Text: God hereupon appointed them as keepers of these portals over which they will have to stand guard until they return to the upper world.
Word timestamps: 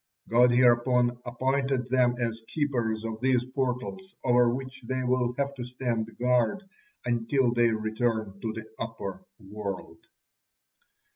God 0.27 0.49
hereupon 0.49 1.19
appointed 1.27 1.87
them 1.89 2.15
as 2.17 2.41
keepers 2.47 3.03
of 3.03 3.21
these 3.21 3.45
portals 3.45 4.15
over 4.23 4.51
which 4.51 4.81
they 4.87 5.03
will 5.03 5.33
have 5.37 5.53
to 5.53 5.63
stand 5.63 6.17
guard 6.17 6.63
until 7.05 7.53
they 7.53 7.69
return 7.69 8.39
to 8.41 8.51
the 8.51 8.65
upper 8.79 9.23
world. 9.39 10.07